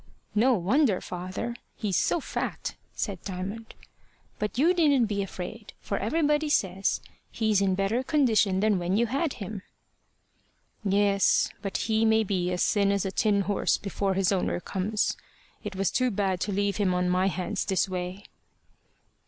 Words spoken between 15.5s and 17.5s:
It was too bad to leave him on my